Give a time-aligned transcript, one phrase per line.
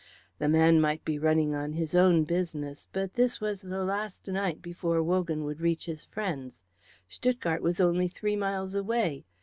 [0.39, 4.59] The man might be running on his own business, but this was the last night
[4.59, 6.63] before Wogan would reach his friends.
[7.07, 9.25] Stuttgart was only three miles away.